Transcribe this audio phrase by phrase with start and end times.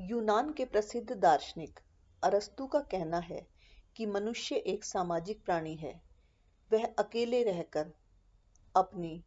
[0.00, 1.80] यूनान के प्रसिद्ध दार्शनिक
[2.22, 3.46] अरस्तु का कहना है
[3.96, 6.02] कि मनुष्य एक सामाजिक प्राणी है।
[6.72, 7.92] वह अकेले रहकर
[8.76, 9.24] अपनी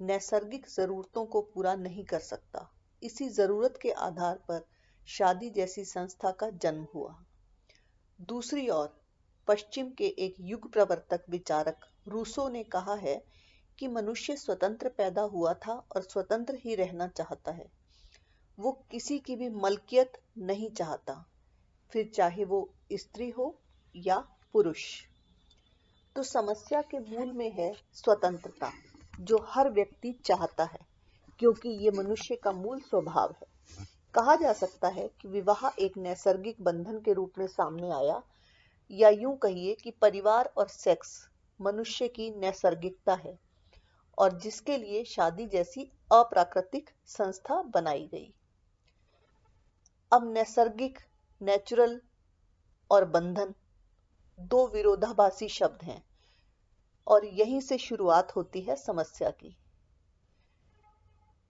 [0.00, 4.66] नैसर्गिक जरूरतों को पूरा नहीं कर सकता। इसी ज़रूरत के आधार पर
[5.06, 7.24] शादी जैसी संस्था का जन्म हुआ।
[8.20, 9.00] दूसरी ओर,
[9.48, 13.24] पश्चिम के एक युग प्रवर्तक विचारक रूसो ने कहा है
[13.78, 17.81] कि मनुष्य स्वतंत्र पैदा हुआ था और स्वतंत्र ही रहना चाहता है।
[18.58, 21.30] वो किसी की भी मलकियत नहीं चाहता।
[21.92, 23.58] फिर चाहे वो स्त्री हो
[23.96, 24.18] या
[24.52, 25.02] पुरुष।
[26.16, 28.72] तो समस्या के मूल में है स्वतंत्रता,
[29.20, 30.78] जो हर व्यक्ति चाहता है,
[31.38, 33.46] क्योंकि ये मनुष्य का मूल स्वभाव है।
[34.14, 38.22] कहा जा सकता है कि विवाह एक नैसर्गिक बंधन के रूप में सामने आया,
[38.90, 41.28] या यूँ कहिए कि परिवार और सेक्स
[41.60, 43.38] मनुष्य की नैसर्गिकता है,
[44.18, 48.34] और जिसके लिए शादी जैसी अप्राकृतिक संस्था बनाई गई।
[50.12, 50.98] अब नैसर्गिक
[51.40, 52.00] नेचुरल
[52.90, 53.54] और बंधन
[54.40, 56.02] दो विरोधाभासी शब्द हैं
[57.06, 59.56] और यहीं से शुरुआत होती है समस्या की।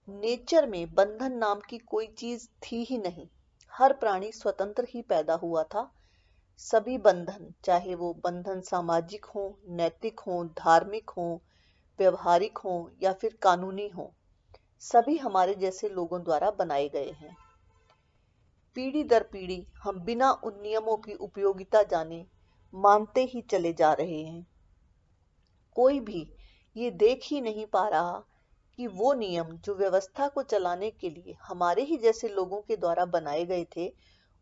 [0.09, 3.29] नेचर में बंधन नाम की कोई चीज़ थी ही नहीं।
[3.73, 5.91] हर प्राणी स्वतंत्र ही पैदा हुआ था।
[6.57, 11.43] सभी बंधन, चाहे वो बंधन सामाजिक हो, नैतिक हो, धार्मिक हो,
[11.99, 14.13] व्यवहारिक हो या फिर कानूनी हो,
[14.81, 17.37] सभी हमारे जैसे लोगों द्वारा बनाए गए हैं।
[18.75, 22.27] पीढ़ी दर पीढ़ी हम बिना उन नियमों की उपयोगिता जाने,
[22.75, 24.47] मानते ही चले जा रहे हैं।
[25.75, 26.33] कोई भी
[26.77, 28.25] ये देख ही नहीं पा रहा
[28.77, 33.05] कि वो नियम जो व्यवस्था को चलाने के लिए हमारे ही जैसे लोगों के द्वारा
[33.05, 33.95] बनाए गए थे,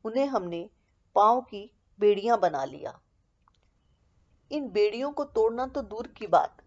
[0.05, 0.71] उन्हें हमने
[1.17, 3.01] पाँव की बेड़ियाँ बना लिया।
[4.53, 6.63] इन बेड़ियों को तोड़ना तो दूर की बात।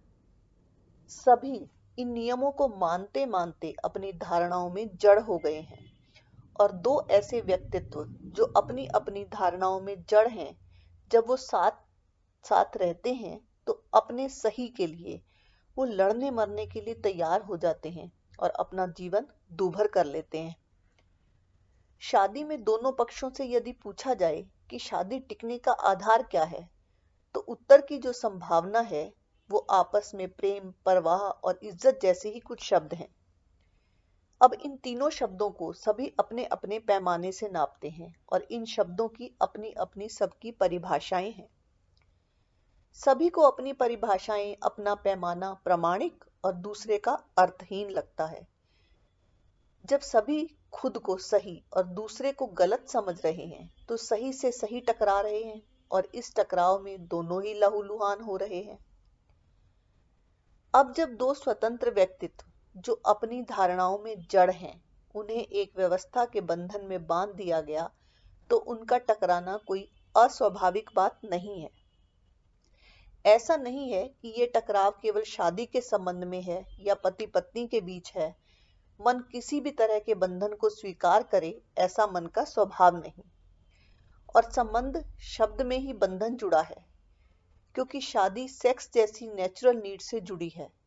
[1.10, 5.93] सभी इन नियमों को मानते मानते अपनी धारणाओं में जड़ हो गए हैं।
[6.60, 10.56] और दो ऐसे व्यक्तित्व जो अपनी अपनी धारणाओं में जड़ हैं,
[11.12, 11.82] जब वो साथ
[12.46, 15.22] साथ रहते हैं तो अपने सही के लिए
[15.78, 20.38] वो लड़ने मरने के लिए तैयार हो जाते हैं और अपना जीवन दूभर कर लेते
[20.38, 20.56] हैं।
[22.02, 26.68] शादी में दोनों पक्षों से यदि पूछा जाए कि शादी टिकने का आधार क्या है
[27.36, 29.12] तो उत्तर की जो संभावना है,
[29.50, 33.08] वो आपस में प्रेम, परवाह और इज़्ज़त जैसे ही कुछ शब्द हैं।
[34.44, 39.08] अब इन तीनों शब्दों को सभी अपने अपने पैमाने से नापते हैं और इन शब्दों
[39.08, 41.48] की अपनी अपनी सबकी परिभाषाएँ हैं।
[43.00, 48.48] सभी को अपनी परिभाषाएँ, अपना पैमाना प्रमाणिक और दूसरे का अर्थहीन लगता है।
[49.86, 54.52] जब सभी खुद को सही और दूसरे को गलत समझ रहे हैं तो सही से
[54.52, 55.62] सही टकरा रहे हैं
[55.92, 58.80] और इस टकराव में दोनों ही लहूलुहान हो रहे हैं।
[60.74, 62.46] अब जब दो स्वतंत्र व्यक्तित्व
[62.76, 64.84] जो अपनी धारणाओं में जड़ हैं,
[65.16, 67.90] उन्हें एक व्यवस्था के बंधन में बाँध दिया गया
[68.50, 71.70] तो उनका टकराना कोई अस्वाभाविक बात नहीं है।
[73.26, 77.68] ऐसा नहीं है कि ये टकराव केवल शादी के संबंध में है या पति पत्नी
[77.68, 78.36] के बीच है।
[79.00, 83.24] मन किसी भी तरह के बंधन को स्वीकार करे, ऐसा मन का स्वभाव नहीं।
[84.36, 86.86] और संबंध शब्द में ही बंधन जुड़ा है,
[87.76, 90.83] क्योंकि शादी सेक्स जैसी नेचुरल नीड से जुड़ी है।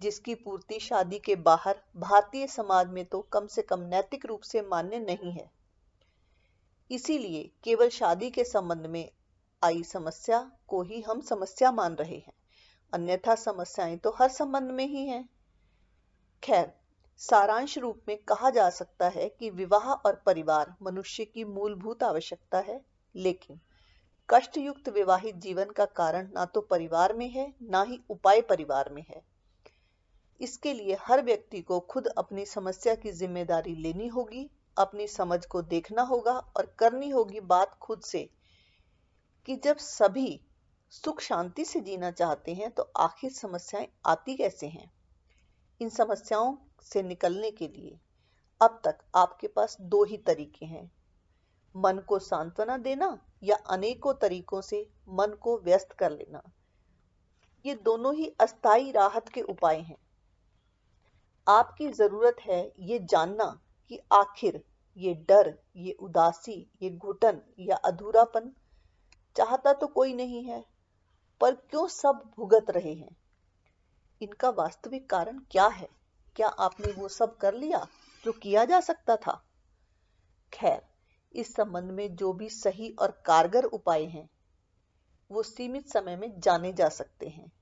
[0.00, 4.62] जिसकी पूर्ति शादी के बाहर भारतीय समाज में तो कम से कम नैतिक रूप से
[4.62, 5.50] मान्य नहीं है।
[6.90, 9.10] इसीलिए केवल शादी के संबंध में
[9.62, 12.32] आई समस्या को ही हम समस्या मान रहे हैं।
[12.92, 15.28] अन्यथा समस्याएँ तो हर संबंध में ही हैं।
[16.42, 16.72] खैर,
[17.20, 22.58] सारांश रूप में कहा जा सकता है कि विवाह और परिवार मनुष्य की मूलभूत आवश्यकता
[22.58, 22.80] है,
[23.14, 23.60] लेकिन
[24.28, 29.04] कष्टयुक्त विवाहित जीवन का कारण ना तो परिवार में है, ना ही उपाय परिवार में
[29.08, 29.22] है।
[30.40, 35.62] इसके लिए हर व्यक्ति को खुद अपनी समस्या की ज़िम्मेदारी लेनी होगी, अपनी समझ को
[35.62, 38.28] देखना होगा और करनी होगी बात खुद से
[39.48, 40.40] कि जब सभी
[40.90, 44.90] सुख शांति से जीना चाहते हैं तो आखिर समस्याएँ आती कैसे हैं?
[45.80, 47.98] इन समस्याओं से निकलने के लिए
[48.60, 50.90] अब तक आपके पास दो ही तरीके हैं।
[51.74, 56.42] मन को सांत्वना देना या अनेकों तरीकों से मन को व्यस्त कर लेना।
[57.64, 59.96] ये दोनों ही अस्थाई राहत के उपाय हैं।
[61.48, 64.64] आपकी ज़रूरत है ये जानना कि आखिर
[64.96, 68.52] ये डर, ये उदासी, ये घुटन या अधूरापन
[69.36, 70.64] चाहता तो कोई नहीं है,
[71.40, 73.16] पर क्यों सब भुगत रहे हैं?
[74.22, 75.88] इनका वास्तविक कारण क्या है?
[76.36, 77.86] क्या आपने वो सब कर लिया
[78.24, 79.44] जो किया जा सकता था?
[80.52, 80.82] खैर,
[81.32, 84.30] इस संबंध में जो भी सही और कारगर उपाय हैं,
[85.30, 87.52] वो सीमित समय में जाने जा सकते हैं।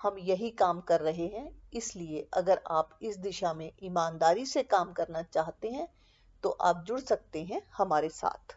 [0.00, 4.92] हम यही काम कर रहे हैं, इसलिए अगर आप इस दिशा में ईमानदारी से काम
[4.92, 5.88] करना चाहते हैं
[6.42, 8.56] तो आप जुड़ सकते हैं हमारे साथ।